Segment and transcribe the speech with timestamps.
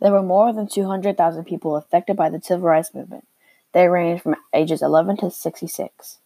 [0.00, 3.26] There were more than 200,000 people affected by the civil rights movement.
[3.72, 6.18] They ranged from ages 11 to 66.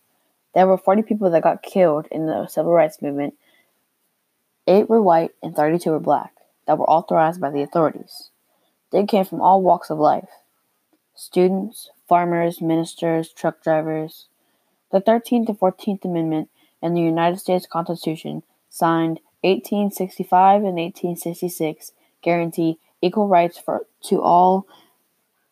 [0.54, 3.34] There were 40 people that got killed in the civil rights movement.
[4.66, 6.32] Eight were white and 32 were black,
[6.66, 8.30] that were authorized by the authorities.
[8.90, 10.28] They came from all walks of life
[11.14, 14.26] students, farmers, ministers, truck drivers.
[14.90, 16.48] The 13th and 14th Amendment
[16.82, 21.92] and the United States Constitution, signed 1865 and 1866,
[22.22, 24.66] guarantee equal rights for, to all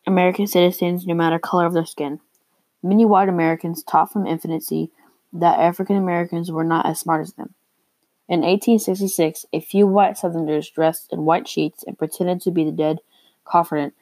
[0.05, 2.19] American citizens no matter color of their skin.
[2.81, 4.91] Many white Americans taught from infancy
[5.33, 7.53] that African Americans were not as smart as them.
[8.27, 12.71] In 1866, a few white Southerners dressed in white sheets and pretended to be the
[12.71, 12.99] dead
[13.43, 13.93] Confederate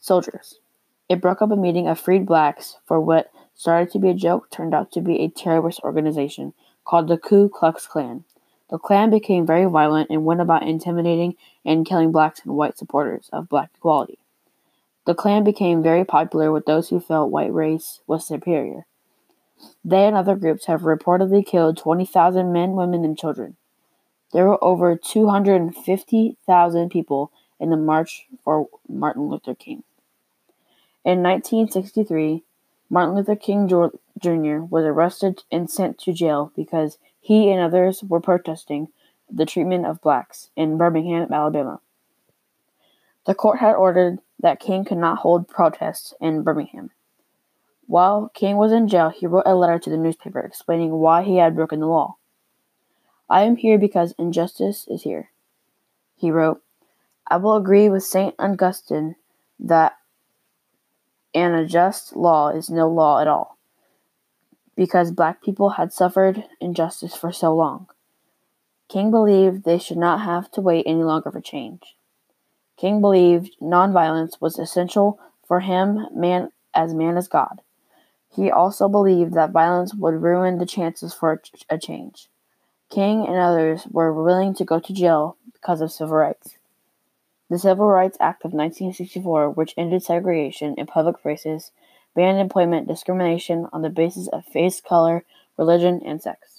[0.00, 0.60] soldiers.
[1.08, 4.50] It broke up a meeting of freed blacks for what started to be a joke
[4.50, 6.52] turned out to be a terrorist organization
[6.84, 8.24] called the Ku Klux Klan.
[8.68, 13.28] The Klan became very violent and went about intimidating and killing blacks and white supporters
[13.32, 14.18] of black equality.
[15.04, 18.86] The Klan became very popular with those who felt white race was superior.
[19.84, 23.56] They and other groups have reportedly killed 20,000 men, women, and children.
[24.32, 27.30] There were over 250,000 people
[27.60, 29.84] in the March for Martin Luther King.
[31.04, 32.42] In 1963,
[32.90, 34.58] Martin Luther King Jr.
[34.68, 38.86] was arrested and sent to jail because he and others were protesting
[39.28, 41.80] the treatment of blacks in Birmingham, Alabama.
[43.24, 46.90] The court had ordered that King could not hold protests in Birmingham.
[47.88, 51.38] While King was in jail, he wrote a letter to the newspaper explaining why he
[51.38, 52.14] had broken the law.
[53.28, 55.30] I am here because injustice is here.
[56.14, 56.62] He wrote,
[57.26, 58.36] I will agree with St.
[58.38, 59.16] Augustine
[59.58, 59.96] that
[61.34, 63.55] an unjust law is no law at all,
[64.76, 67.86] because black people had suffered injustice for so long.
[68.88, 71.96] King believed they should not have to wait any longer for change.
[72.76, 77.62] King believed nonviolence was essential for him, man as man as God.
[78.30, 82.28] He also believed that violence would ruin the chances for a change.
[82.90, 86.58] King and others were willing to go to jail because of civil rights.
[87.48, 91.70] The Civil Rights Act of 1964, which ended segregation in public places,
[92.16, 95.24] banned employment discrimination on the basis of face, color,
[95.58, 96.54] religion, and sex.